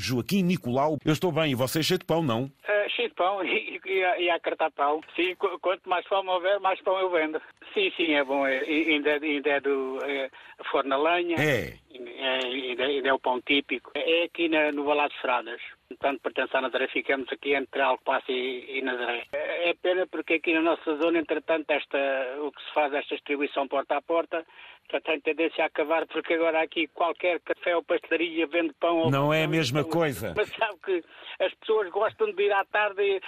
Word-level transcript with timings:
Joaquim 0.00 0.42
Nicolau. 0.42 0.98
Eu 1.04 1.12
estou 1.12 1.30
bem, 1.30 1.52
e 1.52 1.54
você 1.54 1.80
é 1.80 1.82
cheio 1.82 1.98
de 1.98 2.04
pão, 2.04 2.22
não? 2.22 2.44
Uh, 2.44 2.90
cheio 2.90 3.08
de 3.08 3.14
pão 3.14 3.42
e, 3.44 3.80
e, 3.84 4.04
a, 4.04 4.18
e 4.20 4.30
a 4.30 4.40
cartar 4.40 4.70
pão. 4.70 5.00
Sim, 5.14 5.36
quanto 5.60 5.88
mais 5.88 6.06
fome 6.06 6.28
houver, 6.30 6.58
mais 6.60 6.80
pão 6.82 6.98
eu 6.98 7.10
vendo. 7.10 7.40
Sim, 7.74 7.92
sim, 7.96 8.12
é 8.12 8.24
bom. 8.24 8.46
É, 8.46 8.58
ainda, 8.60 9.12
ainda 9.12 9.50
é 9.50 9.60
do 9.60 9.98
é, 10.04 10.30
forno 10.70 10.94
a 10.94 10.96
lenha. 10.96 11.36
É. 11.36 11.74
É, 11.92 12.46
ainda, 12.46 12.84
ainda 12.84 13.08
é 13.08 13.12
o 13.12 13.20
pão 13.20 13.40
típico. 13.42 13.90
É 13.94 14.24
aqui 14.24 14.48
na, 14.48 14.72
no 14.72 14.84
Valado 14.84 15.12
de 15.12 15.20
Fradas. 15.20 15.60
Portanto, 16.00 16.22
pertence 16.22 16.56
à 16.56 16.62
Nazaré, 16.62 16.88
ficamos 16.88 17.30
aqui 17.30 17.54
entre 17.54 17.82
Alcobaça 17.82 18.32
e, 18.32 18.78
e 18.78 18.82
Nazaré. 18.82 19.26
É, 19.32 19.74
pena 19.74 20.06
porque 20.06 20.34
aqui 20.34 20.54
na 20.54 20.62
nossa 20.62 20.96
zona, 20.96 21.18
entretanto, 21.18 21.70
esta, 21.70 21.98
o 22.40 22.50
que 22.50 22.62
se 22.62 22.72
faz, 22.72 22.94
esta 22.94 23.14
distribuição 23.16 23.68
porta 23.68 23.98
a 23.98 24.00
porta, 24.00 24.46
já 24.90 24.98
tem 25.02 25.20
tendência 25.20 25.62
a 25.62 25.66
acabar, 25.66 26.06
porque 26.06 26.34
agora 26.34 26.62
aqui 26.62 26.88
qualquer 26.88 27.38
café 27.40 27.76
ou 27.76 27.84
pastelaria 27.84 28.46
vende 28.46 28.72
pão. 28.80 29.10
Não 29.10 29.30
é 29.30 29.44
a 29.44 29.48
mesma 29.48 29.84
coisa. 29.84 30.32
Mas 30.34 30.48
sabe 30.48 30.78
que 30.82 31.04
as 31.38 31.52
pessoas 31.56 31.90
gostam 31.90 32.32
de 32.32 32.44
ir 32.44 32.52
à 32.52 32.64
tarde 32.64 33.02
e 33.02 33.20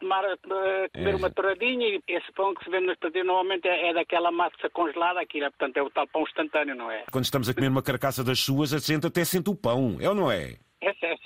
tomar, 0.00 0.24
comer 0.92 1.12
é. 1.12 1.16
uma 1.16 1.30
torradinha 1.30 1.86
e 1.86 2.02
esse 2.08 2.32
pão 2.32 2.52
que 2.52 2.64
se 2.64 2.70
vende 2.70 2.86
nas 2.86 2.98
pastelarias 2.98 3.26
normalmente 3.26 3.68
é, 3.68 3.90
é, 3.90 3.94
daquela 3.94 4.32
massa 4.32 4.68
congelada, 4.72 5.20
aqui, 5.20 5.38
né? 5.38 5.50
portanto 5.50 5.76
é 5.76 5.82
o 5.82 5.90
tal 5.90 6.08
pão 6.08 6.22
instantâneo, 6.22 6.74
não 6.74 6.90
é? 6.90 7.04
Quando 7.12 7.24
estamos 7.24 7.48
a 7.48 7.54
comer 7.54 7.68
uma 7.68 7.82
carcaça 7.82 8.24
das 8.24 8.40
suas, 8.40 8.74
a 8.74 8.78
gente 8.78 9.06
até 9.06 9.24
sente 9.24 9.48
o 9.48 9.54
pão, 9.54 9.98
é 10.00 10.08
ou 10.08 10.16
não 10.16 10.32
é? 10.32 10.56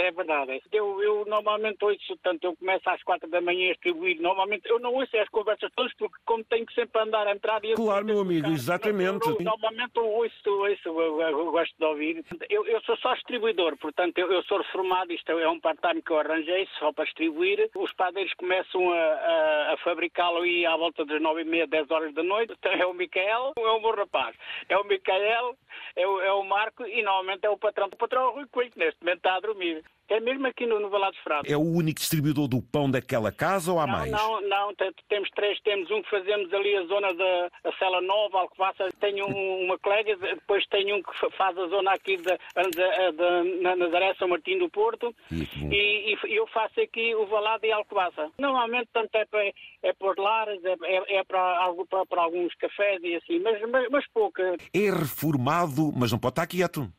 É 0.00 0.10
verdade. 0.10 0.62
Eu, 0.72 1.02
eu 1.02 1.24
normalmente 1.26 1.84
ouço, 1.84 2.16
tanto 2.22 2.44
eu 2.44 2.56
começo 2.56 2.88
às 2.88 3.02
quatro 3.02 3.28
da 3.28 3.40
manhã 3.40 3.68
a 3.68 3.72
distribuir. 3.72 4.20
Normalmente 4.20 4.68
eu 4.68 4.78
não 4.78 4.94
ouço 4.94 5.14
as 5.18 5.28
conversas 5.28 5.70
todas 5.76 5.92
porque 5.94 6.16
como 6.24 6.42
tenho 6.44 6.64
que 6.64 6.74
sempre 6.74 7.02
andar 7.02 7.26
a 7.26 7.32
entrar 7.32 7.62
e 7.64 7.74
Claro, 7.74 8.06
meu 8.06 8.20
amigo, 8.20 8.48
exatamente. 8.48 9.28
Eu, 9.28 9.36
normalmente 9.40 9.92
eu 9.96 10.06
ouço, 10.06 10.32
ouço 10.46 10.88
eu, 10.88 11.20
eu, 11.20 11.50
gosto 11.50 11.74
de 11.76 11.84
ouvir. 11.84 12.24
Eu, 12.48 12.66
eu 12.66 12.80
sou 12.82 12.96
só 12.96 13.12
distribuidor, 13.14 13.76
portanto 13.76 14.16
eu, 14.16 14.32
eu 14.32 14.42
sou 14.44 14.58
reformado, 14.58 15.12
isto 15.12 15.30
é 15.30 15.48
um 15.48 15.60
part-time 15.60 16.00
que 16.00 16.10
eu 16.10 16.18
arranjei 16.18 16.66
só 16.78 16.92
para 16.92 17.04
distribuir. 17.04 17.68
Os 17.74 17.92
padeiros 17.92 18.32
começam 18.34 18.92
a, 18.92 18.96
a, 18.96 19.74
a 19.74 19.76
fabricá-lo 19.78 20.42
aí 20.42 20.64
à 20.64 20.76
volta 20.76 21.04
das 21.04 21.20
nove 21.20 21.42
e 21.42 21.44
meia, 21.44 21.66
dez 21.66 21.90
horas 21.90 22.14
da 22.14 22.22
noite. 22.22 22.54
Então, 22.58 22.72
é 22.72 22.86
o 22.86 22.94
Micael, 22.94 23.52
é 23.56 23.60
o 23.60 23.80
meu 23.80 23.94
rapaz. 23.94 24.34
É 24.68 24.76
o 24.78 24.84
Micael, 24.84 25.56
é 25.96 26.06
o, 26.06 26.20
é 26.20 26.32
o 26.32 26.44
Marco 26.44 26.84
e 26.86 27.02
normalmente 27.02 27.44
é 27.44 27.50
o 27.50 27.58
patrão. 27.58 27.88
O 27.88 27.96
patrão 27.96 28.28
o 28.28 28.34
Rui 28.34 28.46
Coelho, 28.48 28.72
neste 28.76 29.00
momento 29.02 29.18
está 29.18 29.36
a 29.36 29.40
dormir. 29.40 29.84
É 30.10 30.18
mesmo 30.18 30.44
aqui 30.48 30.66
no, 30.66 30.80
no 30.80 30.90
Valado 30.90 31.16
Frado. 31.22 31.48
É 31.48 31.56
o 31.56 31.60
único 31.60 32.00
distribuidor 32.00 32.48
do 32.48 32.60
pão 32.60 32.90
daquela 32.90 33.30
casa 33.30 33.72
ou 33.72 33.78
há 33.78 33.86
não, 33.86 33.92
mais? 33.92 34.10
Não, 34.10 34.40
não, 34.40 34.74
temos 35.08 35.30
três. 35.30 35.60
Temos 35.60 35.88
um 35.88 36.02
que 36.02 36.10
fazemos 36.10 36.52
ali 36.52 36.76
a 36.76 36.84
zona 36.86 37.14
da 37.14 37.48
a 37.62 37.72
Cela 37.78 38.00
Nova, 38.00 38.40
Alcobaça. 38.40 38.88
Tenho 38.98 39.26
um, 39.26 39.62
uma 39.66 39.78
colega, 39.78 40.16
depois 40.16 40.66
tenho 40.66 40.96
um 40.96 41.02
que 41.02 41.30
faz 41.36 41.56
a 41.56 41.68
zona 41.68 41.92
aqui 41.92 42.16
da, 42.16 42.36
da, 42.56 43.10
da 43.12 43.44
na 43.62 43.76
Nazaré, 43.76 44.12
São 44.14 44.26
Martim 44.26 44.58
do 44.58 44.68
Porto. 44.68 45.14
E, 45.30 46.16
e, 46.26 46.34
eu 46.34 46.46
faço 46.48 46.80
aqui 46.80 47.14
o 47.14 47.26
Valado 47.26 47.64
e 47.64 47.70
Alcobaça. 47.70 48.32
Normalmente, 48.36 48.88
tanto 48.92 49.14
é 49.14 49.24
para, 49.24 49.52
é 49.84 49.92
por 49.92 50.18
lares, 50.18 50.60
é, 50.64 50.74
é, 50.82 51.18
é 51.18 51.24
para, 51.24 51.72
para, 51.88 52.06
para, 52.06 52.22
alguns 52.22 52.52
cafés 52.56 53.00
e 53.04 53.14
assim, 53.14 53.38
mas, 53.38 53.60
mas, 53.70 53.88
mas 53.88 54.04
pouca. 54.12 54.56
É 54.74 54.90
reformado, 54.90 55.92
mas 55.94 56.10
não 56.10 56.18
pode 56.18 56.32
estar 56.32 56.46
quieto 56.48 56.92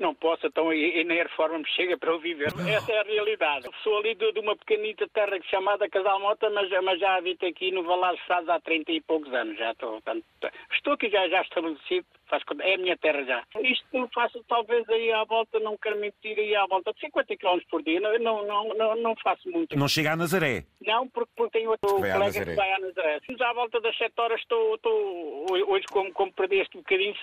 não 0.00 0.14
posso, 0.14 0.46
então, 0.46 0.72
e, 0.72 1.00
e 1.00 1.04
nem 1.04 1.20
a 1.20 1.24
reforma 1.24 1.58
me 1.58 1.68
chega 1.68 1.96
para 1.98 2.10
eu 2.10 2.18
viver. 2.18 2.48
Essa 2.68 2.92
é 2.92 3.00
a 3.00 3.04
realidade. 3.04 3.68
Sou 3.82 3.98
ali 3.98 4.14
de, 4.14 4.32
de 4.32 4.40
uma 4.40 4.56
pequenita 4.56 5.06
terra 5.08 5.38
chamada 5.42 5.88
Casal 5.88 6.18
Mota, 6.18 6.48
mas, 6.50 6.70
mas 6.82 6.98
já 6.98 7.16
habito 7.16 7.44
aqui 7.46 7.70
no 7.70 7.82
Valar 7.82 8.16
Frades 8.26 8.48
há 8.48 8.58
30 8.58 8.92
e 8.92 9.00
poucos 9.02 9.32
anos. 9.32 9.58
Já 9.58 9.72
estou, 9.72 9.92
portanto, 9.92 10.24
estou 10.72 10.94
aqui 10.94 11.10
já, 11.10 11.28
já 11.28 11.42
estabelecido 11.42 12.06
faz, 12.30 12.42
é 12.60 12.74
a 12.74 12.78
minha 12.78 12.96
terra 12.96 13.24
já. 13.24 13.42
Isto 13.60 14.08
faço 14.14 14.42
talvez 14.48 14.88
aí 14.88 15.12
à 15.12 15.24
volta, 15.24 15.58
não 15.60 15.76
quero 15.76 15.98
mentir, 15.98 16.38
aí 16.38 16.54
à 16.54 16.66
volta 16.66 16.92
de 16.92 17.00
50 17.00 17.36
km 17.36 17.58
por 17.70 17.82
dia, 17.82 18.00
não, 18.00 18.46
não, 18.46 18.74
não, 18.74 18.96
não 18.96 19.14
faço 19.22 19.50
muito. 19.50 19.76
Não 19.76 19.88
chega 19.88 20.12
a 20.12 20.16
Nazaré? 20.16 20.64
Não, 20.86 21.08
porque, 21.08 21.32
porque 21.36 21.58
tenho 21.58 21.70
outro 21.70 21.96
colega 21.96 22.44
que 22.44 22.54
vai 22.54 22.72
a 22.72 22.78
Nazaré. 22.78 23.20
Mas 23.28 23.40
à 23.40 23.52
volta 23.52 23.80
das 23.80 23.96
7 23.98 24.12
horas 24.18 24.40
estou, 24.40 24.74
estou 24.76 25.46
hoje 25.68 25.84
como, 25.90 26.12
como 26.12 26.32
perdi 26.32 26.60
este 26.60 26.76
bocadinho... 26.76 27.14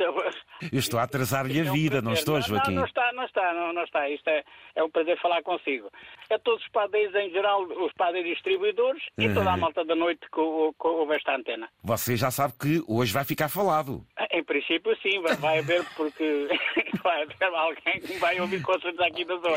Eu 0.71 0.79
estou 0.79 0.99
a 0.99 1.03
atrasar-lhe 1.03 1.59
a 1.59 1.65
é 1.65 1.71
vida, 1.71 2.01
não 2.01 2.13
estou, 2.13 2.41
Joaquim? 2.41 2.71
Não, 2.71 2.81
não 2.81 2.85
está, 2.85 3.13
não 3.13 3.25
está, 3.25 3.53
não, 3.53 3.73
não 3.73 3.83
está. 3.83 4.09
Isto 4.09 4.27
é, 4.29 4.43
é 4.75 4.83
um 4.83 4.89
prazer 4.89 5.19
falar 5.21 5.41
consigo. 5.41 5.89
É 6.29 6.37
todos 6.37 6.61
os 6.63 6.69
padeiros 6.69 7.15
em 7.15 7.31
geral, 7.31 7.63
os 7.63 7.93
padeiros 7.93 8.29
distribuidores 8.31 9.01
e 9.17 9.33
toda 9.33 9.49
a 9.49 9.53
uhum. 9.53 9.59
malta 9.59 9.85
da 9.85 9.95
noite 9.95 10.21
que, 10.21 10.41
que 10.79 10.87
ouve 10.87 11.15
esta 11.15 11.35
antena. 11.35 11.69
Você 11.83 12.17
já 12.17 12.31
sabe 12.31 12.53
que 12.59 12.83
hoje 12.87 13.13
vai 13.13 13.23
ficar 13.23 13.49
falado. 13.49 14.05
Princípio 14.47 14.97
sim, 15.01 15.21
vai 15.39 15.59
haver 15.59 15.83
porque 15.95 16.47
vai 17.03 17.21
haver 17.21 17.53
alguém 17.53 17.99
que 17.99 18.17
vai 18.17 18.39
ouvir 18.39 18.61
concertos 18.61 18.99
aqui 19.01 19.25
da 19.25 19.35
zona. 19.35 19.45